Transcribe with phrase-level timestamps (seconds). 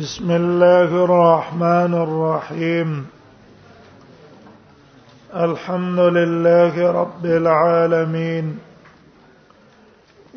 [0.00, 3.06] بسم الله الرحمن الرحيم
[5.36, 8.56] الحمد لله رب العالمين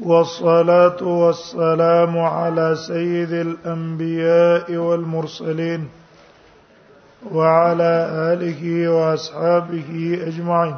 [0.04, 5.88] والصلاه والسلام على سيد الانبياء والمرسلين
[7.32, 7.92] وعلى
[8.34, 10.76] اله واصحابه اجمعين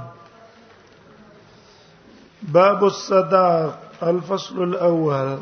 [2.43, 5.37] باب الصداق الفصل الاول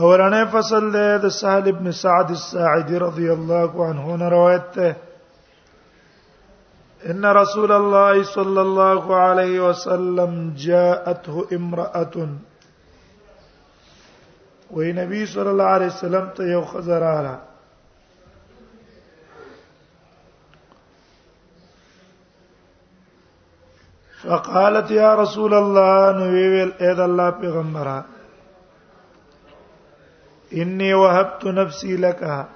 [0.00, 4.96] اورانه فصل له د سهل ابن سعد الساعدي رضی الله عنه نه روایت ده
[7.14, 12.14] ان رسول الله صلى الله عليه وسلم جاءته امراه
[14.74, 17.34] وې نبی صلی الله علیه وسلم ته یو خزر خزراله
[24.24, 27.98] فقالت يا رسول الله نو ویل اې الله پیغمبره
[30.62, 32.46] انی وهبت نفسی لك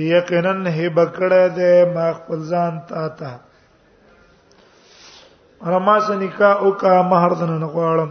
[0.00, 3.32] یقینا هبه کړه دې ما خپل ځان تا ته
[5.76, 8.10] رما سنیکا او کا مہر دن نه غواړم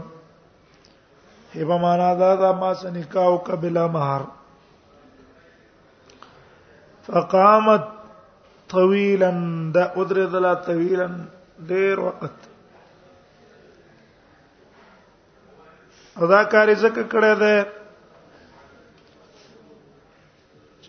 [1.56, 4.22] هبه معنا دا دا ما سنیکا او کا بلا مہر
[7.08, 7.84] فقامت
[8.78, 9.30] طويلا
[9.74, 11.08] دا ادرذلا طويلا
[11.74, 12.38] ډیر وخت
[16.22, 17.54] ادا کاری زکه کړه ده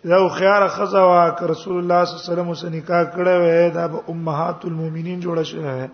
[0.09, 3.87] دا خيار خزا وا رسول الله صلی الله علیه وسلم سره نکاح کړه وې دا
[3.87, 5.89] به امهات المؤمنین جوړه شوه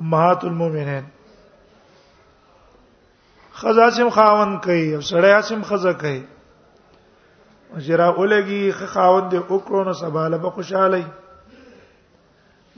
[0.00, 1.04] امهات المؤمنین
[3.62, 6.20] خزا سم خاون کوي او سړی سم خزا کوي
[7.78, 11.04] جرا اولګي خاون دې وکړو نو سباله به خوشاله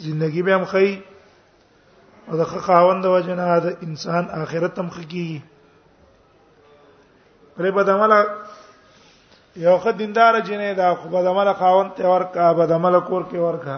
[0.07, 1.01] زندگی به هم خي
[2.29, 5.41] او د خاوند د وجنه د انسان اخرت هم خکې
[7.57, 8.25] پرې په دمله
[9.57, 13.77] یو خد دیندار جنې دا خو بدمل خاون ته ورکا بدمل کور کې ورکا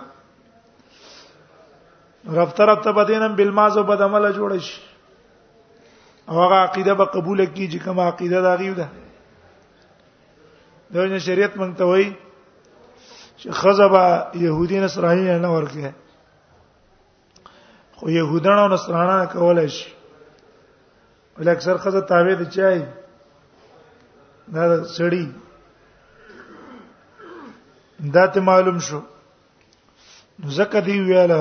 [2.36, 4.80] رفتر رفتر بدینم بالماز بدمل جوړ شي
[6.28, 8.88] او هغه عقیده به قبول کی چې کومه عقیده دا غیو ده
[10.94, 12.08] دغه شریعت مونږ ته وایي
[13.36, 15.92] چې خزبه يهودي نصراني نه ورکه
[17.96, 19.90] خو يهودان او نصرانان کولای شي
[21.38, 22.82] ول اکثر خزه تابع دي چای
[24.54, 25.26] دا سړی
[28.12, 29.00] دا ته معلوم شو
[30.38, 31.36] نو زکه دی ویاله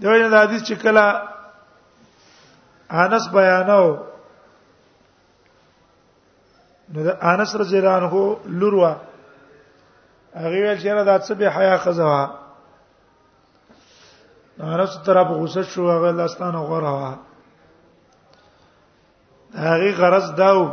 [0.00, 1.04] دا یو د حدیث چې کله
[2.90, 3.68] انس بیانو
[6.92, 8.92] نو د انس رضی الله عنه لوروا
[10.42, 12.22] هغه ویل چې دا څه به حیا خزوا
[14.60, 17.12] انس طرف غوسه شو هغه لاستانه غره وا
[19.54, 20.70] هغه غرض داو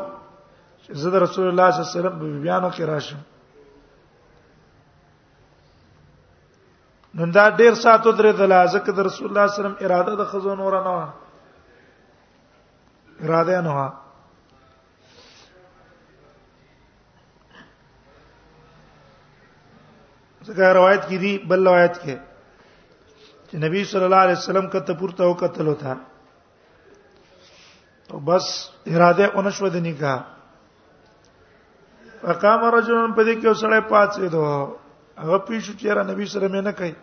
[0.83, 3.19] چې زه د رسول الله صلی الله علیه وسلم بیانو کې راشم
[7.15, 10.13] نن دا ډیر ساتو درې د لازک د رسول الله صلی الله علیه وسلم اراده
[10.21, 10.93] د خزو نور نه
[13.27, 13.87] اراده نه وا
[20.47, 22.15] څنګه روایت کی دي بل روایت کې
[23.47, 25.93] چې نبی صلی الله علیه وسلم کته پورته وکتل وتا
[28.11, 28.45] او بس
[28.87, 30.19] اراده اونښو د نکاح
[32.35, 34.45] اقام رجل په دې کې وسړې پاتې دو
[35.23, 36.95] هغه پیښو چې را نبی سره مې نه کوي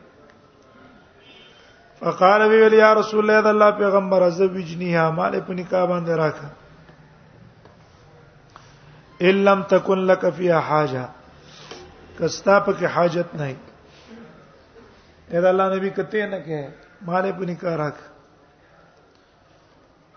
[2.04, 6.08] فقال وی ویل یا رسول الله د الله پیغمبر از بجنیها مال په نکاح باندې
[6.08, 6.48] راکا
[9.30, 11.08] ان لم تکن لك فيها حاجه
[12.18, 13.46] کستا په کې حاجت نه
[15.30, 16.68] اې دا الله نبی کته نه کې
[17.10, 18.06] مال په نکاح راکا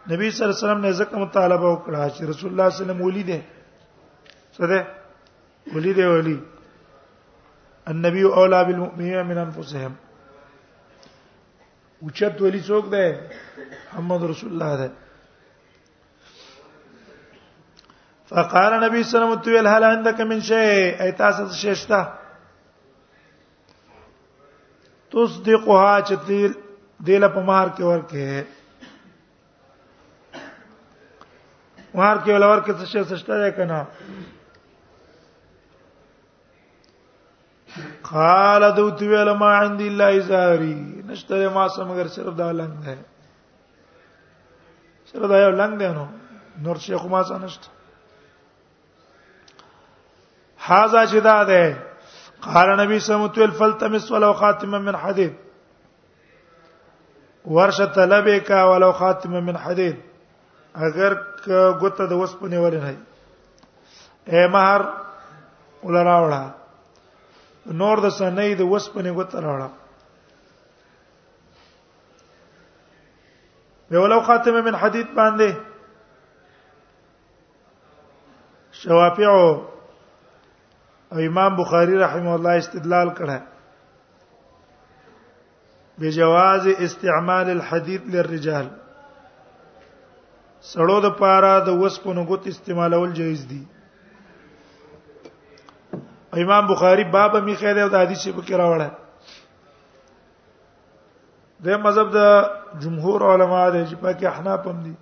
[0.10, 2.80] نبی صلی الله علیه وسلم نه زکه مطالبه وکړه چې رسول الله صلی الله علیه
[2.94, 3.42] وسلم ولي دي
[4.54, 4.88] څه ده
[5.78, 6.36] ولي دي ولي
[7.94, 9.96] النبي اولى بالمؤمنين من انفسهم
[12.06, 13.04] اوچت ولی څوک دی
[13.92, 14.90] محمد رسول الله دی
[18.30, 22.08] فقال نبی صلی الله علیه وسلم هل عندك من شيء اي تاسو شي شته
[25.14, 26.52] تصدقها چتیل
[27.08, 28.46] دل په مار کې ورکه
[31.96, 33.86] مار کې ولور کې څه شته ده کنه
[38.14, 40.74] قال دوت ویل ما عند الله زاری
[41.10, 42.96] نشته ما سم مگر صرف دا لنګ ده
[45.10, 46.06] صرف دا یو لنګ ده نو
[46.64, 47.68] نور شیخ ما څه نشته
[50.66, 51.78] حاذا چې دا ده
[52.54, 55.34] قال نبی سمت ویل فلتمس ولو خاتما من حديد
[57.46, 59.96] ورشه طلبك ولو خاتما من حديد
[60.76, 61.18] اگر
[61.82, 62.94] ګوته د وسپنې ورنه
[64.30, 64.82] اے مہر
[65.84, 66.65] ولراوړه
[67.74, 69.70] نور د سنې د وسپنې وتراړه
[73.90, 75.54] به ولو خاتمه من حدید باندې
[78.82, 79.66] شوافیع او
[81.26, 83.40] امام بخاری رحمه الله استدلال کړه
[86.00, 88.68] بجواز استعمال الحديد للرجال
[90.72, 93.64] سړو د پاره د وسپونو غوت استعمالول جایز دي
[96.36, 98.90] امام بخاری باب می خیره او د حدیث په کې راوړل
[101.64, 102.20] د مذهب د
[102.82, 104.94] جمهور علما د چې پکې احناف هم دي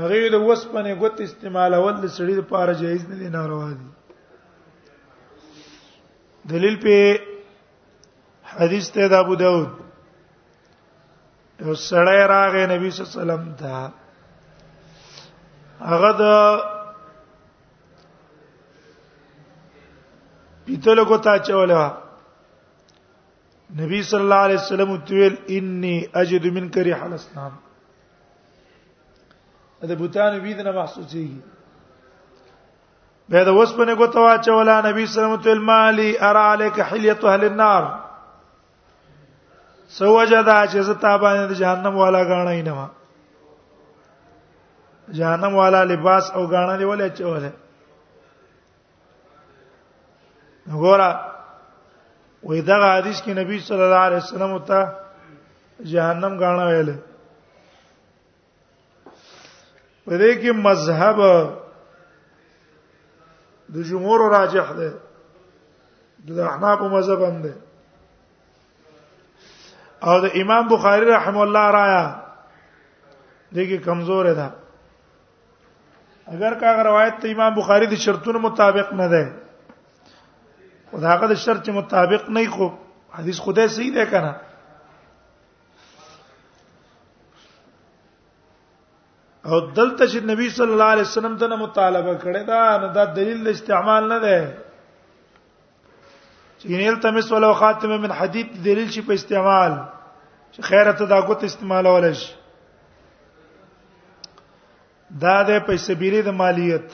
[0.00, 3.86] هغه د وسپنه غوت استعمالول د سړي لپاره جایز نه دي ناروا دي
[6.52, 6.96] دلیل په
[8.54, 9.70] حدیث ته د ابو داود
[11.62, 13.72] او سړی راغې نبی صلی الله علیه وسلم ته
[15.90, 16.24] هغه د
[20.78, 21.86] پیتل کو تا چولا
[23.78, 27.52] نبی صلی الله علیه وسلم تویل انی اجد من کریح الاسلام
[29.88, 31.40] دا بوتان وی دنه محسوسیږي
[33.28, 36.52] به دا اوس په نه کوته واچولا نبی صلی الله علیه وسلم تویل مالی ارا
[36.52, 37.84] علیک حلیت اهل النار
[39.88, 42.88] سوجدا چې زتا باندې جهنم والا غاڼه نه ما
[45.12, 47.52] جهنم والا لباس او غاڼه دی ولې چوله
[50.72, 51.10] وګوره
[52.46, 54.80] وې دا حدیث کې نبی صلی الله علیه وسلم ته
[55.92, 56.88] جهنم غاڼه ویل
[60.04, 61.18] په دې کې مذهب
[63.74, 64.92] د جمهور راجح ده
[66.28, 67.52] د احناف مذهب هم ده
[70.02, 72.04] او د امام بخاری رحم الله رایا
[73.52, 74.48] دغه کمزور ده
[76.36, 79.47] اگر کا روایت ته امام بخاری د شرطونو مطابق نه ده
[80.98, 82.66] او دا هغه د شرط مطابق نه خو
[83.18, 84.32] حدیث خدای صحیح دی کنه
[89.50, 93.38] او دلته چې نبی صلی الله علیه وسلم ته مطالبه کړې دا نو دا دلیل
[93.44, 94.40] د استعمال نه دی
[96.58, 99.72] چې نیل تمس ولو خاتمه من حدید دلیل شي په استعمال
[100.52, 102.32] چې خیرته دا ګوت استعمال ولې شي
[105.22, 106.86] دا د پیسې بیرې د مالیت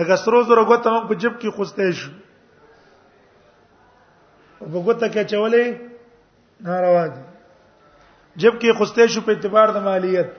[0.00, 2.10] لکه سروز ورغوت موږ په جیب کې خوسته شو
[4.70, 5.66] وګوته کې چولې
[6.66, 7.20] ناروا دي
[8.42, 10.30] جب کې خوسته شو په اعتبار د مالیت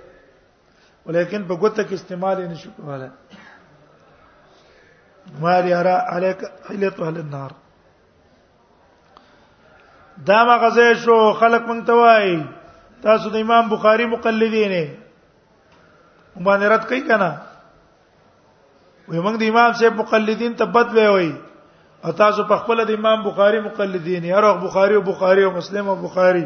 [1.06, 3.10] ولیکن په ګوته کې استعمال نه شو کوله
[5.44, 6.40] ماری ارا الیک
[6.70, 7.52] الیت اهل النار
[10.30, 12.36] دا مغزه شو خلق مونږ ته وای
[13.08, 14.84] تاسو د امام بخاری مقلدین نه
[16.44, 17.32] باندې رد کوي کنه
[19.08, 21.34] وای مونږ د امام صاحب مقلدین ته بد وای
[22.12, 25.96] تاسو په خپل د امام بخاری مقلدین هر وخت بخاری او بخاری او مسلم او
[25.96, 26.46] بخاری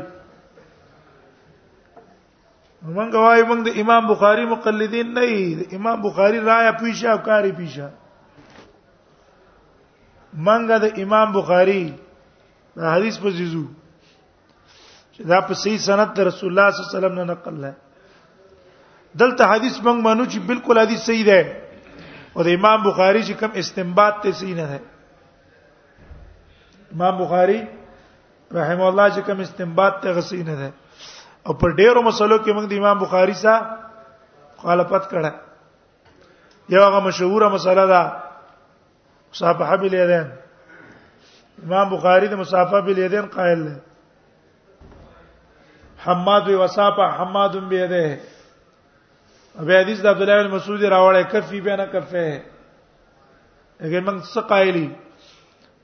[2.95, 5.25] موږ وايي موږ د امام بخاری مقلدین نه
[5.61, 7.89] د امام بخاری رائے پیشه او کاری پیشه
[10.35, 11.81] موږ د امام بخاری
[12.77, 13.61] دا حدیث په زیزو
[15.11, 17.73] چې دا په صحیح سند د رسول الله صلی الله علیه وسلم نه نقل لای
[19.23, 21.41] دلته حدیث موږ مانو چې بالکل حدیث صحیح ده
[22.33, 24.79] او د امام بخاری چې کوم استنباط ته صحیح نه ده
[26.95, 27.61] امام بخاری
[28.55, 30.73] رحم الله چې کوم استنباط ته غسینه ده
[31.45, 35.31] او پر ډیرو مسلو کې موږ د امام بخاری سره مخالفت کړه
[36.75, 38.01] یو هغه مشهوره مسله ده
[39.31, 40.27] مصافحه بالیدین
[41.65, 43.81] امام بخاری د مصافحه بالیدین قائل ده
[46.07, 48.19] حماد وصافه حماد بيده
[49.59, 52.43] ابي حديث د عبد الله بن مسعود راوړی کفي بینه کفه
[53.79, 54.85] اگر موږ څه قائلی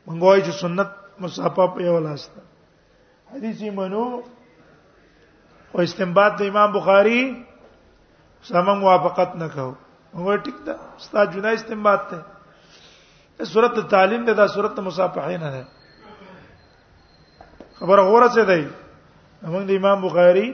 [0.08, 0.92] مونږ وایو چې سنت
[1.26, 2.42] مصحفه په یو لاس ده
[3.34, 4.04] حدیث منو
[5.74, 7.20] او استنباط د امام بخاری
[8.50, 9.68] سمون موافقت نه کو
[10.18, 12.20] موږ ټیک ده استاد جدا استنباط ده
[13.52, 15.62] سورۃ تعلیم ده دا سورۃ مصافحین ده
[17.78, 18.64] خبر غوړه څه دی
[19.52, 20.46] موږ د امام بخاری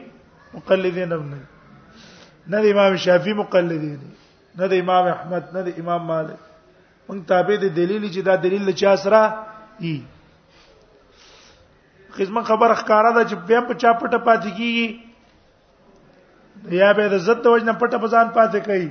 [0.56, 1.44] مقلدین نه
[2.52, 3.98] نه د امام شافعی مقلدین
[4.58, 6.40] نه د امام احمد نه د امام مالک
[7.10, 9.20] موږ تابع دي دلیل چې دا دلیل چا سره
[9.84, 9.92] ای
[12.18, 14.90] خدمت خبر ښکارا ده چې بیا په چا پټه پاتې کیږي
[16.82, 18.90] یا به د عزت د وجنه پټه بزان پاتې کوي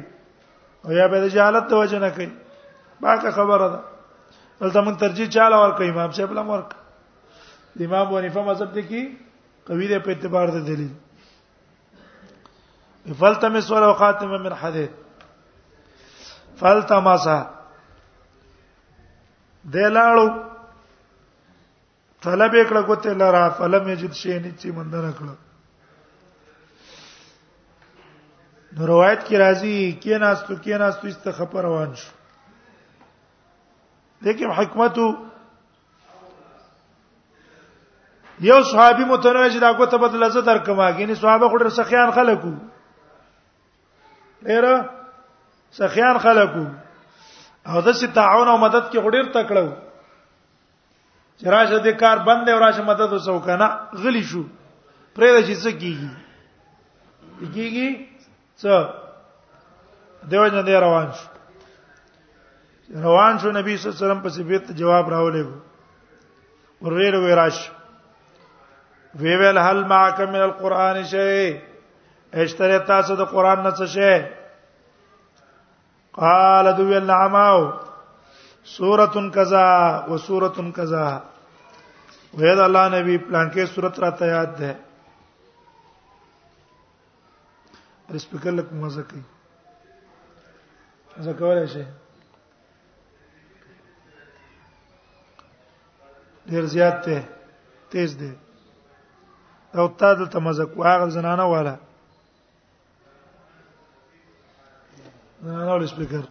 [0.85, 2.29] او یا به د جهالت د وجنه کوي
[3.05, 3.81] باکه خبره ده
[4.61, 6.71] دلته موږ ترجیح چاله ورکې امام صاحب لم ورک
[7.87, 9.05] امام ونیفه مذهب دي کی
[9.69, 10.91] قوی ده په اعتبار د دلیل
[13.23, 14.91] فلتمس ولو خاتم من حديد
[16.65, 17.39] فلتمسه
[19.65, 20.29] د لاړو
[22.23, 25.35] طلب کړه کوته لرا فلم یجد شی نچې مندر کړه
[28.79, 32.11] نو روایت کی راځي کیناستو کیناستو است خبر روان شو
[34.27, 34.97] لیکن حکمت
[38.41, 42.51] یو صحابي متنوع چې دا کوته بدل زه درکما کینی صحابه خو ډېر سخیان خلکو
[44.43, 44.63] ډېر
[45.79, 46.67] سخیان خلکو
[47.73, 49.69] او د سي تعاون او مدد کې غډیر تکړو
[51.41, 53.67] چې راشه د کار بند او راشه مدد وسو کنه
[54.05, 54.43] غلی شو
[55.17, 56.11] پرې د چې څه کیږي
[57.55, 57.89] کیږي
[58.61, 58.75] څه
[60.31, 61.29] دیو نه دی روان شو
[63.07, 65.45] روان شو نبی صلی الله علیه وسلم په سیبت جواب راولې
[66.85, 67.57] ورېر وراش
[69.21, 71.57] وی ویل هل معک من القران شی
[72.43, 74.13] اشتری تاسو د قران نه څه شی
[76.17, 77.61] قال دو ویل نعماو
[78.77, 79.67] سورۃ کذا
[80.11, 81.07] و سورۃ کذا
[82.41, 84.73] وید الله نبی پلان کې سورۃ را تیاد ده
[88.07, 89.23] پر سپیکر لک مزه کوي
[91.25, 91.85] زه کولای شي
[96.51, 97.17] ډیر زیات ته
[97.93, 98.33] تیز دی
[99.77, 101.75] او تا دلته مزه کوه هغه زنانه واله
[105.47, 106.23] لاؤډ سپیکر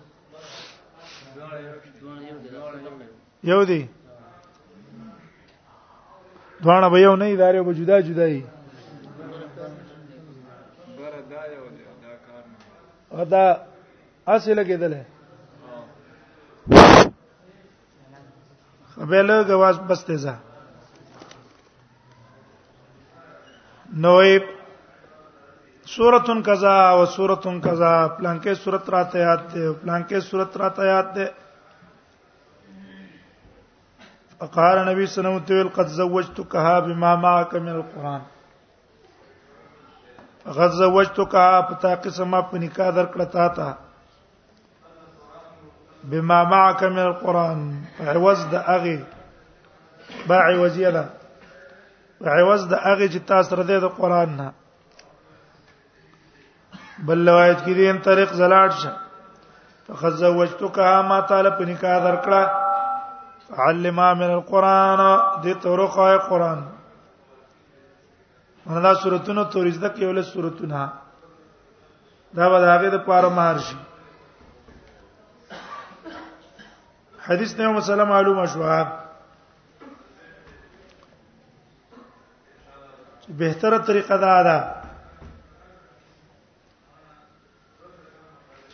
[3.44, 3.88] یو دی
[6.64, 8.44] دوانه به یو نه ادارې به جدا جدا دي
[13.32, 13.44] دا
[14.28, 14.94] اصل لګیدل
[19.10, 20.36] به له غواز بسته ځه
[24.04, 24.34] نوې
[25.88, 30.84] سورتون قضا او سورتون قضا پلان کې سورت راته یاد ده پلان کې سورت راته
[30.86, 31.26] یاد ده
[34.46, 38.22] اقار نبی صلی الله علیه وسلم قد زوجتکها بما معك من القران
[40.60, 43.68] غد زوجتکها په تا قسمه په نکاح درکړه تا ته
[46.10, 47.60] بما معك من القران
[48.02, 49.00] عوض د اغه
[50.30, 51.04] باعي وزيله
[52.26, 54.48] عوض د اغه چې تاسو را دي د قران نه
[57.06, 58.92] بل روایت کې دین طریق زلاړ شه
[59.88, 62.52] فخزوجتکها ما طالب نکاح درکړه
[63.66, 65.02] علما من القران
[65.44, 66.64] دې طرقه قران
[68.70, 70.88] مله سورتونو تورز د کېول سورتونه
[72.40, 73.76] دا به هغه د پاره مارشي
[77.28, 78.82] حدیث نه مسله معلومه شوه
[83.46, 84.58] بهتره طریقه دا ده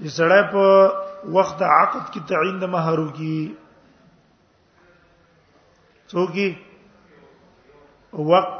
[0.05, 0.63] چې سړی په
[1.35, 3.37] وخت عقد کې تعین د مہر وکي
[6.13, 6.47] څوکي
[8.31, 8.55] وقت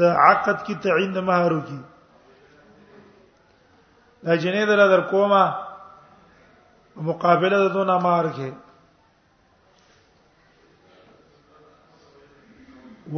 [0.00, 1.80] د عقد کې تعین د مہر وکي
[4.26, 5.42] دا جنې در در کومه
[7.08, 8.48] مقابله د دونه مار کې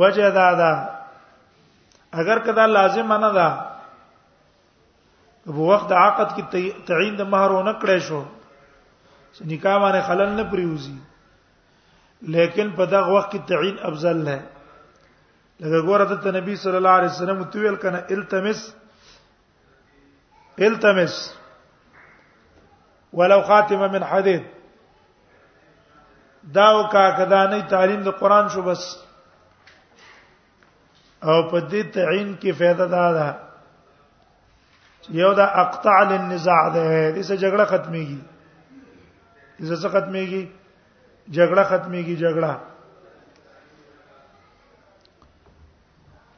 [0.02, 0.73] وجه دا دا
[2.23, 3.49] اگر کدا لازم نه ده
[5.47, 8.20] په وخت عقد کې تعین د مہر ونه کړې شو
[9.35, 10.97] چې نکاح باندې خلل نه پریوزي
[12.37, 14.37] لیکن په دغه وخت کې تعین افضل نه
[15.61, 18.61] لکه ګوره ته نبی صلی الله علیه وسلم تویل کنه التمس
[20.68, 21.14] التمس
[23.20, 24.42] ولو خاتمه من حديد
[26.56, 28.82] دا وکا کدا نه تعلیم د قران شو بس
[31.23, 33.30] او په دې تعین کې فائدہ دا ده
[35.09, 38.21] یو دا اقطع للنزاع ده دې سه جګړه ختميږي
[39.61, 40.49] دې سه ختميږي
[41.30, 42.61] جګړه ختميږي جګړه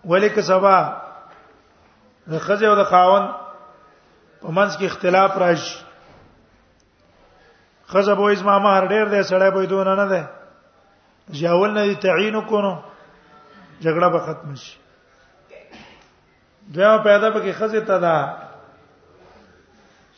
[0.05, 1.03] ولیک سبا
[2.29, 3.29] د خځه او د خاوند
[4.43, 5.85] په منځ کې اختلاف راشي
[7.87, 10.23] خځه به زما مہر ډیر دی سړی به دون نه دی
[11.43, 12.75] ځاول نه تعین کو نو
[13.83, 14.79] جګړه به ختم شي
[16.75, 18.15] دا پیدا پکې خځه ته ده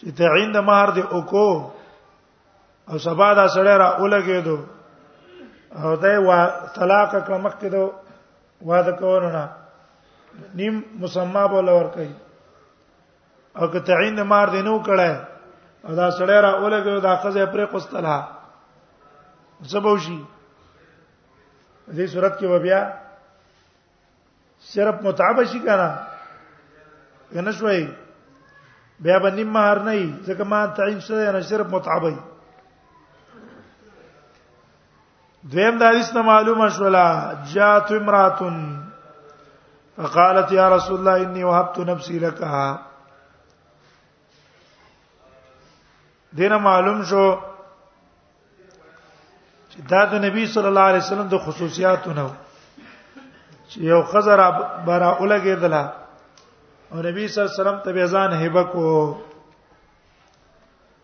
[0.04, 1.48] چې ته عند مہر دی اوکو
[2.88, 4.56] او سبا دا سړی را اولګېدو
[5.82, 6.36] او دای وا
[6.76, 7.84] طلاق کلمک کېدو
[8.68, 9.50] واده کوونه
[10.58, 12.12] نیم مسما بوله ور کوي
[13.58, 15.10] او که تعین مار دینو کړه
[15.86, 18.28] او دا سړی را اولګېدو دا قضې پرې قستله
[19.72, 20.20] زبوشي
[21.88, 22.82] دې صورت کې وبیا
[24.72, 25.88] صرف متعب شي کنه
[27.32, 27.84] کنه شوي
[29.02, 32.16] بیا به نیم مہر نه ای ځکه ما تعین شوی نه صرف متعبی
[35.52, 37.08] دویم داریس نه معلومه شولا
[37.54, 38.60] جاءت امراتن
[39.96, 42.34] فقالت يا رسول الله اني وهبت نفسي لك
[46.32, 47.24] دینه معلوم شو
[49.70, 52.30] چې دا د نبی صلی الله علیه وسلم د خصوصیاتونو
[53.68, 54.48] چې یو خزر
[54.86, 56.03] برا اولګېدله
[56.94, 58.88] او نبی صلی الله علیه وسلم ته ځان هبه کو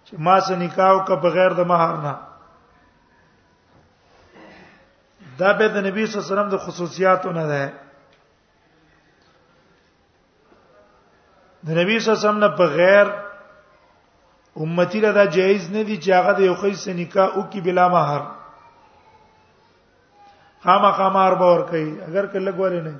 [0.07, 2.13] چې ما سره نکاح وک بغیر د مہر نه
[5.41, 7.73] دا به د نبی صلی الله علیه وسلم د خصوصیاتو نه ده
[11.67, 13.07] د نبی صلی الله علیه وسلم نه بغیر
[14.63, 18.21] امتی را دا جایز نه دي چې هغه د یو خیس نکاح وکي بلا مہر
[20.65, 22.95] خامخا مہر باور کوي اگر کله ګورې نه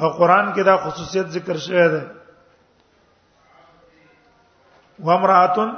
[0.00, 2.00] او قران کې دا خصوصیت ذکر شوی دی
[5.04, 5.70] وامراتن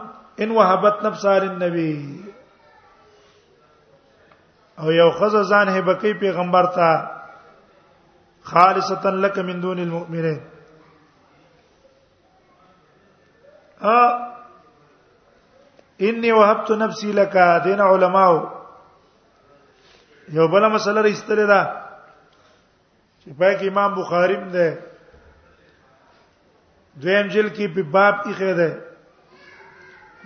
[0.45, 2.25] ان وهبت نفسها للنبي
[4.79, 7.11] او یو خزه ځان هبه کوي پیغمبر ته
[8.55, 10.41] خالصتا لك من دون المؤمنين
[13.83, 13.97] ا
[16.01, 18.31] اني وهبت نفسي لك دین علماء
[20.29, 21.84] یو بل مسله رښتلې ده
[23.25, 24.67] چې په کې امام بخاری هم ده
[27.03, 28.79] دویم جل کې په باب کې خې ده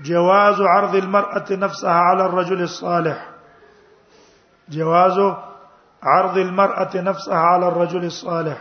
[0.09, 3.19] جواز عرض المرأة نفسها على الرجل الصالح
[4.77, 5.19] جواز
[6.03, 8.59] عرض المرأة نفسها على الرجل الصالح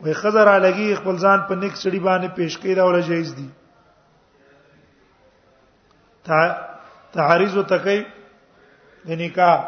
[0.00, 3.48] وي خزر علیږي خپل ځان په نیک سړي باندې پیش کړي دا ولا جایز دي
[7.14, 8.00] تعریض وتکي
[9.06, 9.58] د نکاح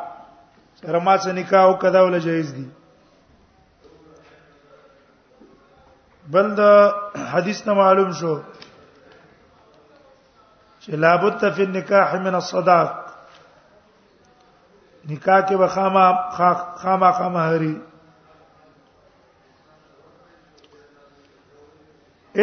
[0.83, 2.67] سره ما سره نکاح او کدا ول جایز دي
[6.33, 6.61] بل د
[7.33, 8.35] حدیث نه معلوم شو
[10.83, 12.91] چې لابد فی النکاح من الصداق
[15.11, 16.05] نکاح کې بخاما
[16.83, 17.77] خاما خاما هری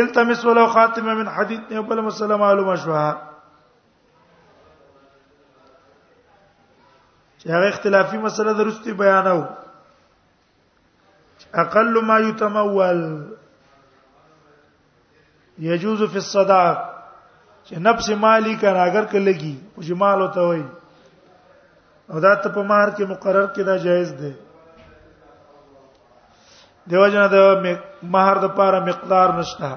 [0.01, 3.05] التمس ولو خاتمه من حدیث نه بل مسله معلومه شوه
[7.45, 9.41] چې هغه اختلافي مسله درستی بیاناو
[11.63, 12.99] اقل ما يتمول
[15.65, 16.77] يجوز في الصداق
[17.67, 20.63] چې نفس مالی کرا اگر کلهږي او جمال وته وي
[22.09, 24.33] او دا ته په مار کې مقرر کړه جایز ده
[26.91, 27.67] دیو جنا د
[28.03, 29.75] مہر د پاره مقدار نشته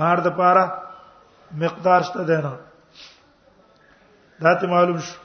[0.00, 0.72] مہر د پاره
[1.64, 2.56] مقدار شته ده نه
[4.46, 5.21] دا ته معلوم شو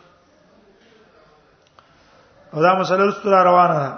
[2.54, 3.98] او دا مسله رسول روانه ده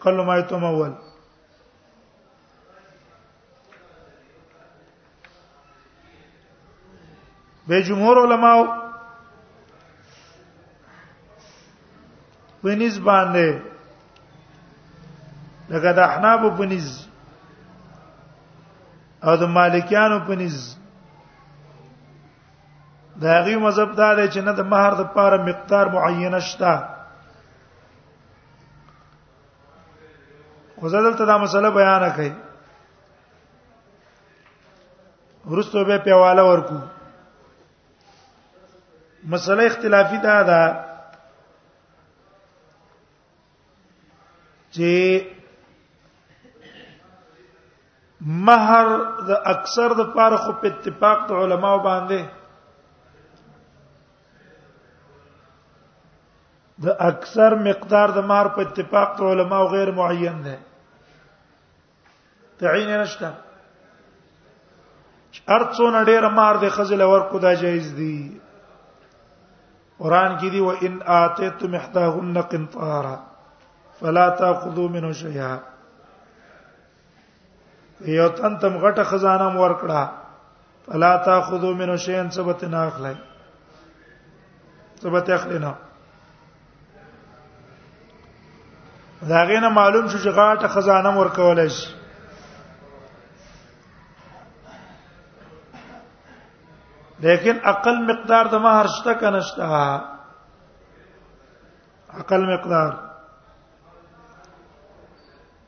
[0.00, 0.92] قل ما یتم اول
[7.68, 8.88] به جمهور علما
[12.62, 13.62] پنځ باندې
[15.70, 16.84] لکه د احناب پنځ
[19.26, 20.77] او د مالکیانو پنځ
[23.22, 26.72] دا غي مذهب دا دی چې نه د مہر د پاره مقدار معینه شته
[30.82, 32.32] وزدل ته دا مسله بیان کړي
[35.50, 36.78] ورستو به پیواله ورکو
[39.34, 40.62] مسله اختلافي دا ده
[44.78, 44.94] چې
[48.48, 48.86] مہر
[49.28, 52.20] د اکثر د پاره خو په اتفاق د علماو باندې
[56.84, 60.56] د اکثر مقدار د مار په اتفاق د علما او غیر معین ده
[62.60, 63.28] تعین نشته
[65.56, 68.16] ارڅونه ډیر مار د خزل ورکو دا جایز دي
[70.02, 73.16] قران کې دی و ان اتیتم احداهن قنطارا
[74.00, 75.52] فلا تاخذوا منه شيئا
[78.18, 80.08] یو تن تم غټه خزانه ورکړه
[80.86, 83.14] فلا تاخذوا منه شيئا سبت ناخلای
[85.02, 85.74] سبت اخلینا
[89.26, 91.90] دا غینه معلوم شو چې غاټه خزانه ورکول شي
[97.24, 99.66] لیکن اقل مقدار د مہر شته کنهشته
[102.20, 102.90] اقل مقدار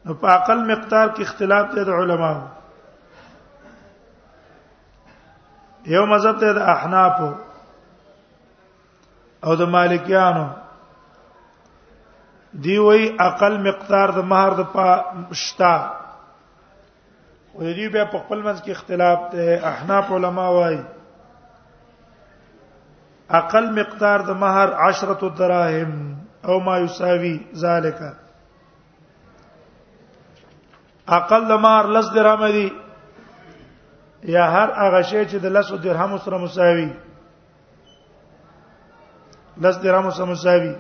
[0.04, 2.42] نو په اقل مقدار کې اختلاف دی د علماو
[5.96, 7.16] یو مذهب ته د احناف
[9.44, 10.48] او د مالکیانو
[12.54, 15.74] دی وی اقل مقدار د مہر د پښتا
[17.52, 20.80] خو دی بیا په خپل منځ کې اختلاف ده احناف علما وایي
[23.40, 26.16] اقل مقدار د مہر 10 دراهم
[26.48, 28.00] او ما یساوي ذالک
[31.20, 32.68] اقل د مہر لس درهم دی
[34.32, 36.90] یا هر هغه شی چې د لس درهم سره مساوي
[39.56, 40.74] لس درهم سره مساوي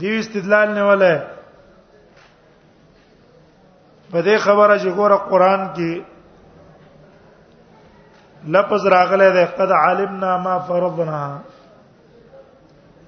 [0.00, 1.14] دی استدلال نه ولې
[4.12, 6.04] په دې خبره چې ګوره قران کې
[8.56, 11.18] لفظ راغلی دی قد علمنا ما فرضنا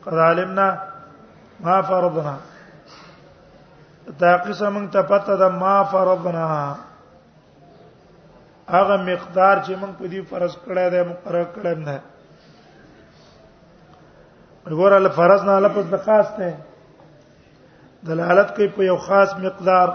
[0.04, 0.66] قد علمنا
[1.60, 2.34] ما فرضنا
[4.20, 6.44] دا قسم ته پته ده ما فرضنا
[8.68, 11.98] هغه مقدار چې موږ په دې فرض کړی دی مقرر کړی نه
[14.68, 16.52] وګوره لفظ نه لفظ د خاص ته
[18.06, 19.88] دلالت کوي په یو خاص مقدار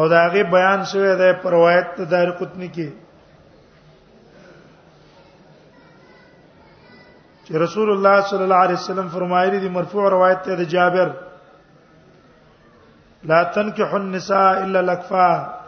[0.00, 2.88] او دا غي بیان شوی دی پر روایت د دار قطنی کې
[7.44, 11.08] چې رسول الله صلی الله علیه وسلم فرمایلی دی مرفوع روایت ته د جابر
[13.32, 15.60] لا تنكح النساء الا الاكفاء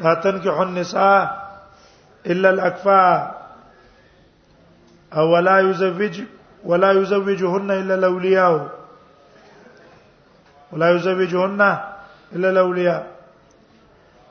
[0.00, 1.30] لا تنكح النساء
[2.26, 3.46] الا الاكفاء
[5.18, 6.37] او ولا يزوجك
[6.68, 8.68] ولا يزوجهن الا الاولياء
[10.72, 11.62] ولا يزوجهن
[12.32, 13.16] الا الاولياء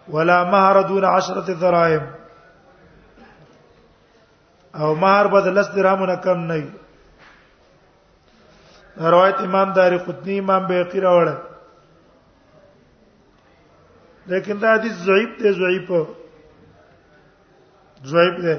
[0.10, 2.12] ولا مهر دون عشرة دراهم
[4.78, 6.72] او مہر بد لس درهمونه کم نه وي
[9.18, 11.30] روایت امام داری قطنی امام بیقی راوړ
[14.32, 15.88] لیکن دا حدیث ضعیف دی ضعیف
[18.14, 18.56] ضعیف دی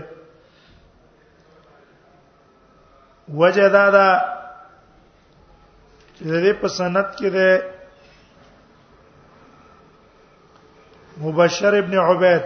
[3.35, 4.09] وجه دا دا
[6.19, 7.63] چې دې په سند کې ده
[11.21, 12.43] مبشر ابن عبید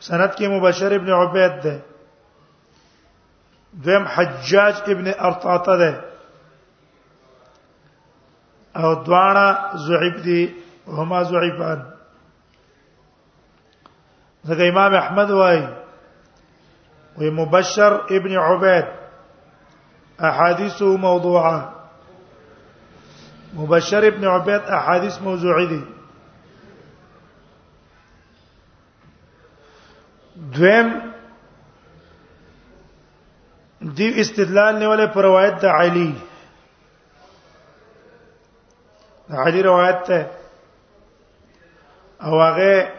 [0.00, 1.82] سند کې مبشر ابن عبید ده
[3.84, 5.90] دیم حجاج ابن ارطاطه ده
[8.76, 10.54] او دواړه زعیب دي
[10.86, 11.95] هما زعیبان
[14.48, 15.60] زګ امام احمد وای
[17.18, 18.84] وی مبشر ابن عبید
[20.28, 21.62] احادیثه موضوعه
[23.60, 25.82] مبشر ابن عبید احادیث موضوعی دي
[30.56, 30.88] دویم
[33.96, 36.10] دی استدلال نیولې پر روایت د علی
[39.30, 40.30] د علی روایت ته
[42.20, 42.92] او هغه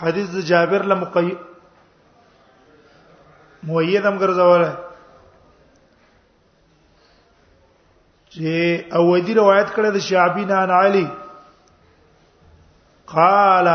[0.00, 1.30] حدیث د جابر له مقی
[3.68, 4.70] مؤید هم ګرځوله
[8.32, 8.48] چې
[8.98, 11.06] او دی روایت کړه د شعبی نه عن علی
[13.14, 13.68] قال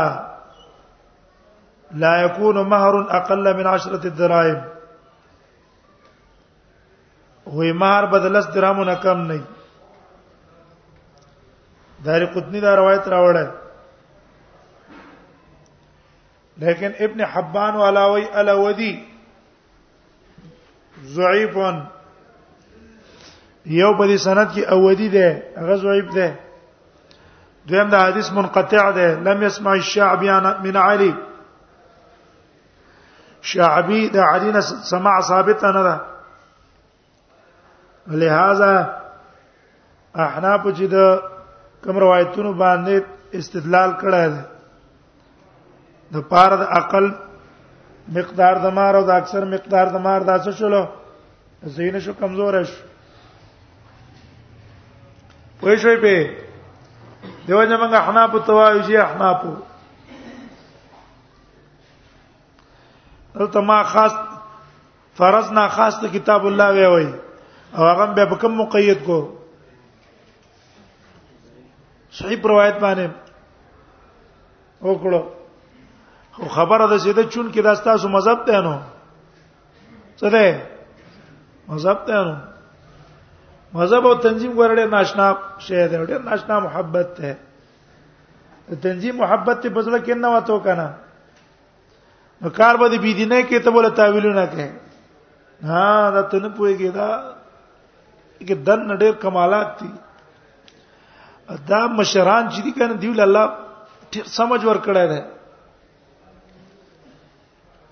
[2.04, 4.62] لا يكون مهر اقل من 10 دراهم
[7.46, 9.44] وې مہر بدلس درهمونه کم نه
[12.10, 13.50] داري قطنی دا روایت راوړل
[16.60, 18.92] لیکن ابن حبان علاوی الودی
[21.14, 21.56] ضعیف
[23.66, 26.38] یو په دې سند کې اودی ده هغه ضعیف ده
[27.68, 30.30] دویم دا حدیث منقطع ده لم يسمع الشعبي
[30.64, 31.14] من علي
[33.42, 36.00] شعبي د علي نه سماع ثابت نه ده
[38.06, 38.72] لہذا
[40.26, 41.20] احناف چې د
[41.84, 43.00] کوم روایتونو باندې
[43.34, 44.51] استدلال کړه ده
[46.12, 47.04] د پاره د عقل
[48.16, 50.82] مقدار د مار او د اکثر مقدار د مار داسه شلو
[51.74, 52.80] زین شو کمزور شو
[55.60, 56.14] پوه شوي په
[57.46, 59.38] دیو جمعه حناف توایو شي حناف
[63.36, 64.14] دلته ما خاص
[65.20, 67.06] فرضنا خاص ته کتاب الله وی وی
[67.76, 69.18] او هغه به په کوم مقید کو
[72.18, 73.08] صحیح روایت باندې
[74.88, 75.20] وکړو
[76.38, 78.74] او خبره ده چې د چون کې دا تاسو مذهب ته نو
[80.18, 80.44] څه ده
[81.70, 82.34] مذهب ته نو
[83.76, 85.26] مذهب او تنظیم ورړې ناشنا
[85.64, 87.36] شی ده ډېر ناشنا محبت ده
[88.86, 90.86] تنظیم محبت ته بزړه کې نه وته کنه
[92.42, 94.66] نو کار به دې بي دي نه کې ته بوله تعویل نه کې
[95.72, 97.10] ها دا ته نه پويږي دا
[98.46, 99.90] کې دن ډېر کمالات دي
[101.68, 103.46] دا مشران چې دي کنه دیول الله
[104.10, 105.20] ډېر سمجھ ور کړی دی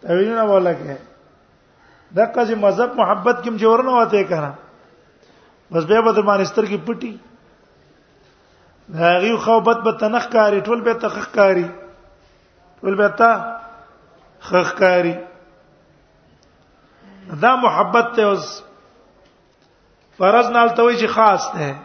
[0.02, 0.98] تعویلونه ولکه
[2.16, 4.52] دغه چې مذهب محبت کوم چې ورنه واته کړه
[5.74, 7.12] بس بیا به د مانستر کې پټي
[9.00, 11.66] هغه خوبت به تنخ کاری ټول به تخخ کاری
[12.82, 13.30] ټول به تا
[14.48, 15.12] خخ کاری
[17.42, 18.46] دا محبت ته اوس
[20.20, 21.76] فرض نه التوي چې خاص ده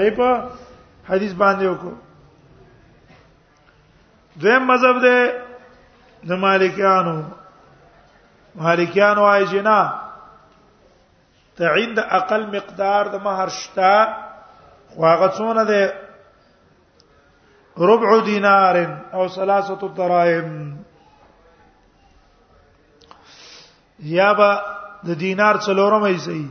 [0.00, 1.94] اخلاص په حدیث باندې وکړو
[4.40, 5.18] دویم مذهب دی
[6.28, 7.16] د مالکیانو
[8.64, 9.92] مالکیانو وایي چې نه
[11.56, 13.92] ته عند اقل مقدار د مہر شتا
[14.94, 15.84] خو هغه څونه دی
[17.88, 18.76] ربع دینار
[19.12, 20.78] او ثلاثه دراهم
[23.98, 24.50] یا به
[25.06, 26.50] د دینار څلورم یې صحیح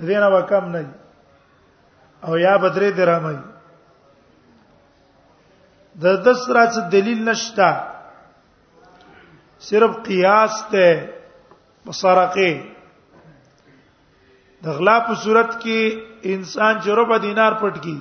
[0.00, 0.86] دینه وکم نه
[2.26, 3.36] او یا بدرې درهمي
[6.02, 7.70] د دس راځ دلیل نشتا
[9.68, 10.86] صرف قیاس ته
[11.86, 12.50] مسارقه
[14.66, 15.80] د غلا په صورت کې
[16.36, 17.96] انسان جرب دینار پټ کی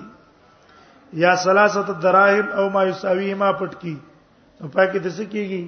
[1.25, 3.95] یا ثلاثه دراهم او ما یساوی ما پټ کی
[4.59, 5.63] نو پای کې د څه کیږي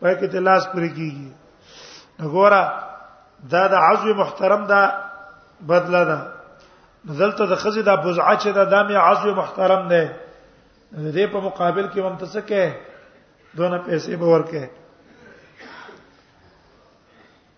[0.00, 1.28] پای کې د لاس پر کیږي
[2.18, 2.62] نو ګوره
[3.52, 4.82] دا د عزو محترم دا
[5.70, 6.18] بدله ده
[7.14, 10.04] دلته د خزې د بوزعه چې د دامه عزو محترم دی
[10.90, 12.64] د دې په مقابل کې ممتسکه
[13.56, 14.68] دونه پیسې به ورکه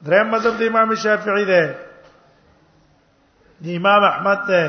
[0.04, 1.64] دریم مذهب د امام شافعي دی
[3.62, 4.64] د امام احمد دی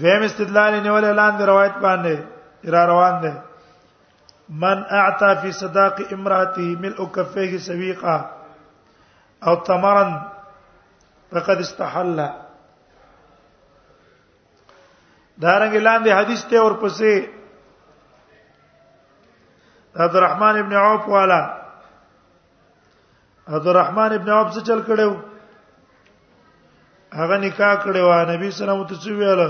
[0.00, 2.14] دویم استدلال نیول اعلان دی روایت باندې
[2.74, 3.32] را روان دی
[4.64, 8.16] من اعطى في صداق امراته ملء كفيه سويقا
[9.46, 10.04] او تمرا
[11.32, 12.16] فقد استحل
[15.42, 17.24] دارنګ لاندې حدیث ته اور پسې
[20.02, 21.40] عبد الرحمن ابن عوف والا
[23.48, 25.29] عبد الرحمن ابن عوف څه چل کړو
[27.18, 29.48] هغه نکاح کړي وا نبی سره مت څه ویاله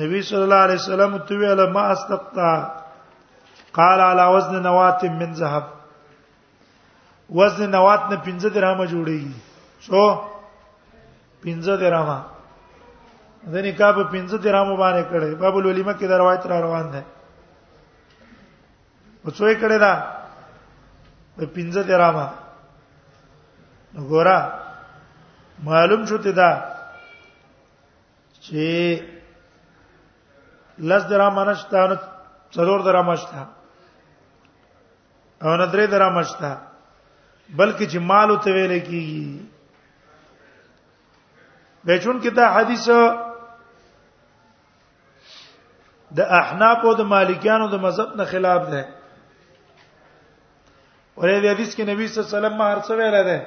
[0.00, 2.50] نبی صلی الله علیه وسلم ته ویاله ما استقطا
[3.78, 5.64] قال على وزن نوات من ذهب
[7.40, 9.34] وزن نوات نه 15 درهم جوړیږي
[9.86, 10.00] سو
[11.46, 12.22] 15 درهم
[13.54, 17.02] د نکاح په 15 درهم باندې کړي باب الوليمه کې دا روایت را روان ده
[19.24, 19.92] وڅوې کړي دا
[21.36, 22.26] په 15 درهم
[23.94, 24.40] نو ګورا
[25.64, 26.50] معلوم شو ته دا
[28.40, 29.02] چې
[30.90, 31.94] لز درامنشتا نو
[32.54, 33.40] څلور درامشتا
[35.42, 36.50] او نه درې درامشتا
[37.56, 39.26] بلکې چې مال ته ویل کیږي
[41.84, 42.86] به چون کې دا حدیث
[46.18, 48.82] د احناف او د مالکیانو د مذهب نه خلاف ده
[51.16, 53.40] ورې د حدیث کې نبی صلی الله علیه وسلم هر څه ویل ده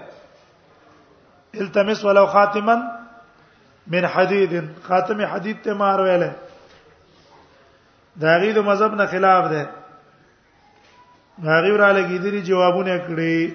[1.62, 3.00] التمس ولو خاتما
[3.88, 6.34] من حديد خاتم حديد ته مار ویله
[8.22, 9.70] دا غیدو مذهب نه خلاف ده
[11.62, 13.52] غیور علی گیدری جوابونه کړی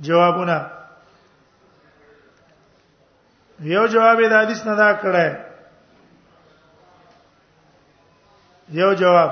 [0.00, 0.70] جوابونه
[3.60, 5.36] یو جواب د حدیث نه دا کړه
[8.68, 9.30] یو جواب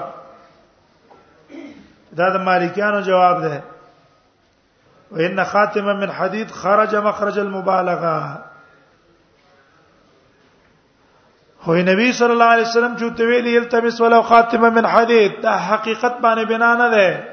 [2.16, 3.62] دا د مالکیانو جواب ده
[5.14, 8.42] وان خاتمه من حديد خرج مخرج المبالغه
[11.58, 15.52] خو نبی صلی الله علیه وسلم چې ته ویلی التمس ولو خاتمه من حديد دا
[15.68, 17.24] حقیقت باندې بنا نه ده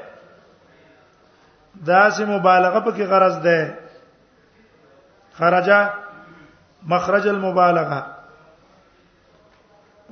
[1.86, 3.74] دا سه مبالغه په کې غرض ده
[5.40, 5.70] خرج
[6.92, 8.00] مخرج المبالغه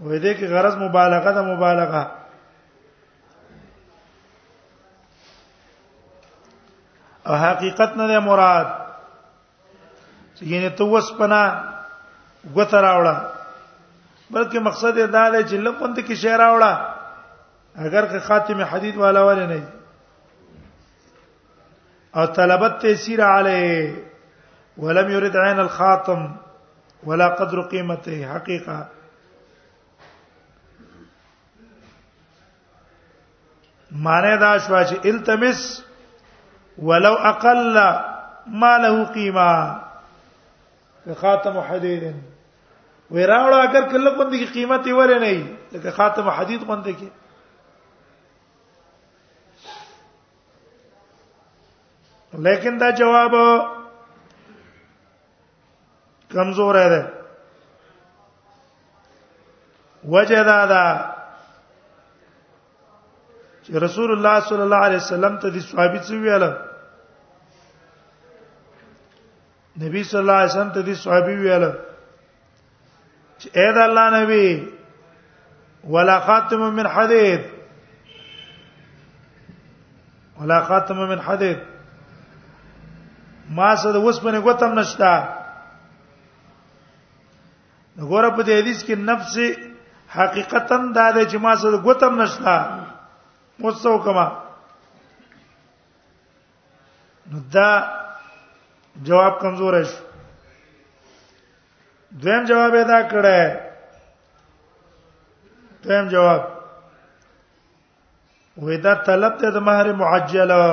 [0.03, 2.11] وې دې کې غرض مبالغه ده مبالغه
[7.31, 8.69] او حقیقت نه مراد
[10.41, 11.41] یعنی تو پنا
[12.55, 13.17] غتر اوړه
[14.31, 16.79] بلکې مقصد یې دا دی چې لپند کې شعر اوړه
[17.87, 19.69] اگر که خاتم حدید والا ول نه
[22.15, 24.03] او طلبت تيسير عليه
[24.79, 26.25] ولم يرد عين الخاتم
[27.05, 28.87] ولا قدر قيمته حقيقه
[34.09, 35.69] معنی دا شو چې التمس
[36.83, 37.75] ولو اقل
[38.61, 39.51] ما له قیمه
[41.23, 42.03] خاتم حدید
[43.11, 45.33] وراوړه اگر کله باندې کی قیمت یې وره نه
[45.73, 47.09] لکه خاتم حدید باندې کی
[52.47, 53.33] لیکن دا جواب
[56.37, 56.89] کمزور ہے
[60.17, 60.87] وجه دا دا
[63.63, 66.53] چې رسول الله صلی الله علیه وسلم ته د صحابي څه ویاله
[69.83, 71.65] نبی صلی الله علیه وسلم ته دي صحابي ویل
[73.39, 74.47] چې اې د الله نبی
[75.97, 77.41] ولا خاتم من حديد
[80.41, 81.59] ولا خاتم من حديد
[83.61, 85.13] ما سره وسپنه غوتم نشتا
[87.99, 89.35] غور په دې حدیث کې نفس
[90.19, 92.55] حقیقتا دا د جما سره غوتم نشتا
[93.59, 94.27] مو څو کما
[97.31, 97.71] نو دا
[98.97, 99.97] جواب کمزور شي
[102.23, 103.61] دویم جواب ادا کړه
[105.85, 106.43] دویم جواب
[108.65, 110.65] وېدا طلب ته د مہر معجله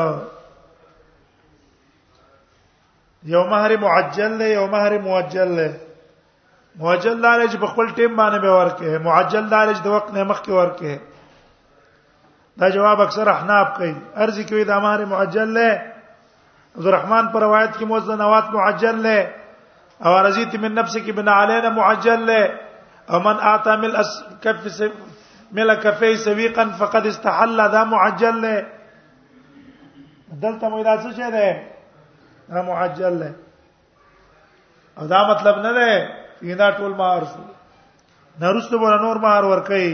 [3.34, 5.68] یو مہر معجل له یو مہر معجل له
[6.80, 10.24] معجل دار چې په خپل ټیم باندې به ورکه معجل دار چې د وخت نه
[10.24, 11.00] مخکې ورکه
[12.62, 13.92] دا جواب اکثر احناف کوي
[14.26, 15.82] ارزي کوي د مہر معجل له
[16.78, 19.36] عبدالرحمن پر روایت کې موزه نوات معجل له
[20.06, 22.60] او رزیت من نفس کې بنا علینا معجل له
[23.20, 24.10] امن اعطى مل اس
[24.44, 24.82] کف
[25.58, 28.66] مل کفی سویقا فقد استحل ذا معجل له
[30.46, 31.66] دلته مودا څه شه ده
[32.54, 33.36] دا معجل له
[35.00, 36.00] او دا مطلب نه ده
[36.42, 37.28] چې دا ټول مار
[38.42, 39.92] نرسته ولا نور مار ور کوي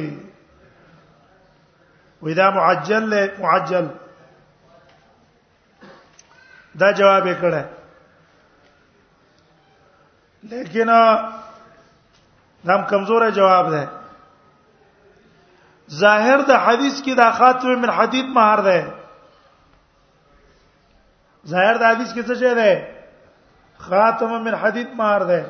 [2.28, 3.90] ودا معجل له معجل
[6.80, 7.64] دا جواب یې کړه
[10.54, 10.88] لیکن
[12.68, 13.86] دا کمزور جواب ده
[16.02, 18.82] ظاهر د حدیث کې دا خاتم من حدیث مہر ده
[21.54, 22.88] ظاهر د حدیث کې څه شی ده
[23.88, 25.46] خاتم من حديد مار ده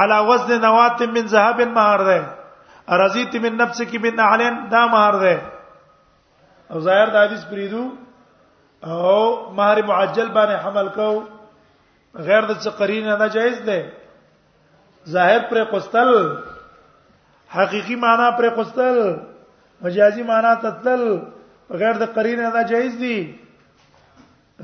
[0.00, 2.26] على وزن نوات من ذهب مار ده
[3.00, 5.40] رضیت من نفس کی من علن دا مار ده
[6.70, 7.82] او ظاهر د حدیث پریدو
[8.84, 11.08] او مہر معجل باندې حمل کو
[12.26, 13.80] غیر د قرین نه جایز ده
[15.16, 16.14] ظاهر پر قستل
[17.56, 18.98] حقيقي معنی پر قستل
[19.84, 21.06] مجازي معنی تتل
[21.82, 23.18] غیر د قرین نه جایز دي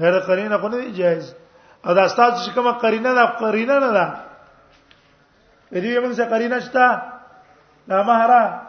[0.05, 1.35] غیر د قرین نه نه جایز
[1.85, 4.07] او دا استاد چې کومه قرینه ده قرینه نه ده
[5.72, 7.00] دې موږ څه قرینه شته
[7.92, 8.61] دا مہره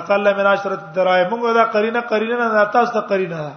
[0.00, 3.52] اقل من عشرة دراهم موږ دا قرینه قرینه نه تاسو ته قرینه ده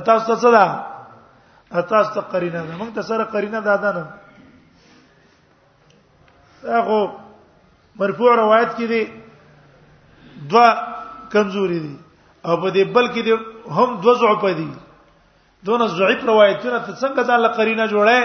[0.00, 4.04] تاسو ته څه ده تاسو ته قرینه ده موږ ته سره قرینه دادا نه
[6.64, 7.10] هغه
[8.00, 9.12] مرفوع روایت کې دي
[10.48, 10.68] دوا
[11.32, 11.96] کمزوري دي
[12.44, 13.32] او په دې بل کې دي
[13.70, 14.68] هم دوا ضعف دي
[15.62, 18.18] دونه ضعیف روایتونه ته څنګه ځان له قرینه جوړه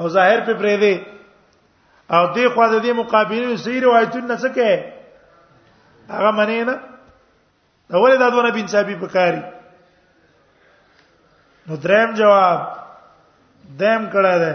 [0.00, 0.94] او ظاهر په پرې دي
[2.10, 4.76] او دې خو د دې مقابله سي روایتونه څه کوي
[6.14, 6.74] هغه منې نه
[7.90, 9.42] دا ولې دا دونه بنصابي پکاري
[11.70, 12.60] نو دریم جواب
[13.80, 14.54] دیم کړه ده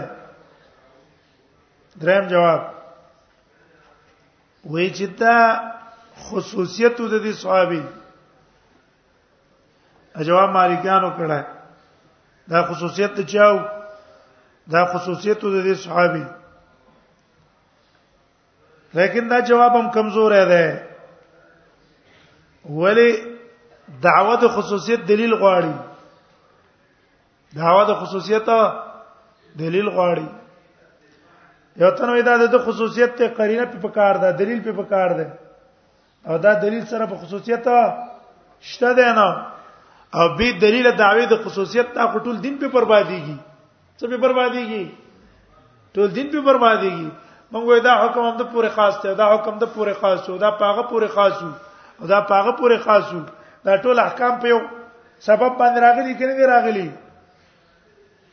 [2.02, 2.62] دریم جواب
[4.72, 5.38] وې چې دا
[6.24, 7.80] خصوصیت د دې صحابي
[10.30, 11.40] جواب مالکانو کړه
[12.50, 13.56] دا خصوصیت ته چاو
[14.76, 16.24] دا خصوصیت د دې صحابي
[19.00, 20.62] لیکن دا جواب هم کمزور دی
[22.82, 23.10] ولی
[24.08, 25.76] دعوت خصوصیت دلیل غواړي
[27.58, 28.48] داوا د خصوصیت
[29.58, 30.28] دلیل غواړي
[31.82, 35.26] یو تن وای دا د خصوصیت ته قرینه په پکار ده دلیل په پکار ده
[36.30, 37.66] او دا دلیل سره په خصوصیت
[38.72, 39.46] شته ده نه
[40.20, 43.36] او به دلیل دعوی د خصوصیت تا ټول دین په بربادیږي
[43.98, 44.92] څه په بربادیږي
[45.92, 47.10] ټول دین په بربادیږي
[47.52, 50.82] مونږ دا حکم هم د پوره خاص ته دا حکم د پوره خاص دا پاغه
[50.92, 51.42] پوره خاص
[52.00, 53.10] او دا پاغه پوره خاص
[53.70, 54.60] دا ټول احکام په یو
[55.18, 56.88] سبب باندې راغلي کنه راغلي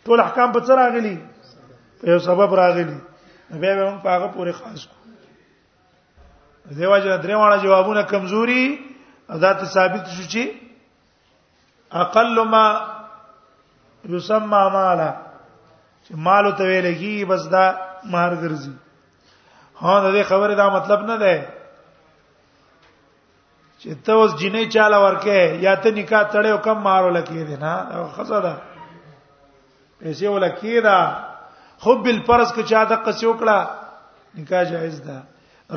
[0.06, 1.16] ټول احکام په څه راغلي
[2.02, 2.96] په یو سبب راغلي
[3.62, 4.96] بیا به موږ هغه پورې خاص کو
[6.78, 8.64] دیو جن درېواړه جوابونه کمزوري
[9.46, 10.42] ذات ثابت شو چې
[12.04, 12.66] اقل ما
[14.16, 15.12] یسمى مالا
[16.04, 17.66] چې مال ته ویل کی بس دا
[18.04, 18.74] مہر ګرځي
[19.84, 21.36] ها دا خبره دا مطلب نه ده
[23.80, 25.36] چې ته اوس جنې چاله ورکه
[25.66, 27.72] یا ته نکاح تړې او کم مارو لکې دي نه
[28.20, 28.56] خزه ده
[30.04, 30.98] پیسې ولکې دا
[31.86, 35.18] حب الفرض کې چا د قصو کړه نکاح جائز ده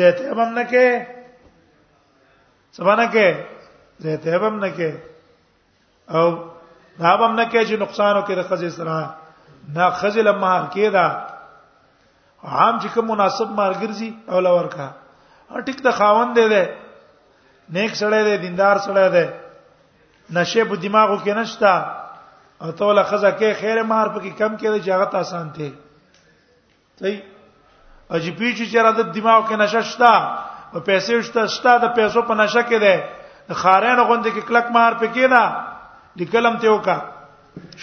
[0.00, 1.06] زه ته هم نه کې
[2.78, 3.34] سبانه کې
[3.98, 4.90] زه ته هم نه کې
[6.14, 6.38] او
[6.98, 9.14] دا هم نه کې چې نقصان وکړي د خزې سره
[9.78, 11.06] نه خذل مار کې ده
[12.44, 14.88] عام چې کوم مناسب مارګرځي او لور کا
[15.66, 16.62] ټیک د خاوند دی ده
[17.72, 19.24] نیک سړی دی دیندار سړی دی
[20.38, 21.74] نشه په دماغو کې نشتا
[22.64, 25.70] او ته ولا خزه کې خیر مار پکې کم کې جګت آسان دی
[27.00, 27.20] صحیح
[28.18, 30.12] اجپی چې چیرې د دماغ کې نشه شتا
[30.72, 34.92] او پیسې شتا شتا د پیسو په نشه کې دی خارین غوند کې کلک مار
[35.00, 35.42] پکې دا
[36.20, 36.98] لیکلم ته وکا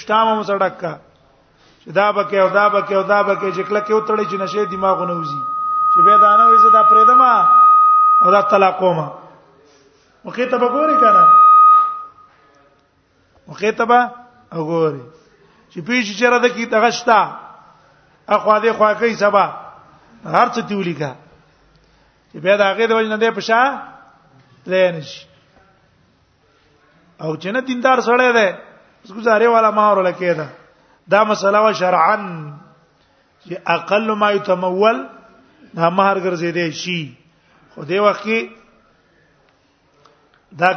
[0.02, 0.94] شتا مو سړک کا
[1.84, 4.66] چې دا بکې او دا بکې او دا بکې چې کله کې وتړي چې نشه
[4.72, 5.42] دماغ نه وځي
[5.94, 9.10] چې به دا نه وځي دا پرېدما او دا طلاق کومه
[10.26, 11.24] مخه ته وګوري کنه
[13.48, 13.84] مخه ته
[14.52, 15.04] وګوري
[15.72, 17.20] چې پیش چیرې د کی تغشتا
[18.28, 19.44] اخوا دې خوا کوي سبا
[20.26, 21.12] هر څه دیولې کا
[22.32, 23.62] چې به دا هغه د وژن دې پښا
[24.74, 25.12] لینش
[27.22, 28.48] او چې نه دیندار سره ده
[29.06, 30.48] اس گزارې والا ما ورول کېده
[31.14, 32.16] دا مسله وا شرعا
[33.46, 35.08] چې اقل ما يتمول
[35.74, 37.14] دا مہر ګرځې دې شي
[37.74, 38.59] خو دې وخت کې
[40.58, 40.70] دا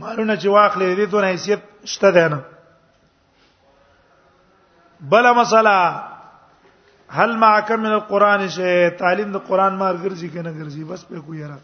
[0.00, 1.60] مالونه چې واخلې دې ته حیثیت
[1.92, 2.40] شته ده نه
[5.12, 5.76] بل مسله
[7.18, 11.34] هل معکم من القران شی تعلیم د قران مار ګرځي کنه ګرځي بس په کو
[11.34, 11.58] یاره